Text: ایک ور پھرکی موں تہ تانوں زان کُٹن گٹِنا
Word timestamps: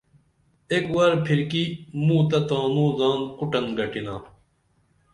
ایک 0.71 0.85
ور 0.95 1.11
پھرکی 1.25 1.63
موں 2.05 2.23
تہ 2.29 2.39
تانوں 2.47 2.89
زان 2.99 3.19
کُٹن 3.37 3.65
گٹِنا 3.77 4.15